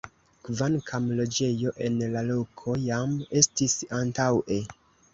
Kvankam 0.45 1.05
loĝejo 1.19 1.75
en 1.89 2.01
la 2.17 2.25
loko 2.31 2.77
jam 2.89 3.17
estis 3.45 3.81
antaŭe. 4.03 4.63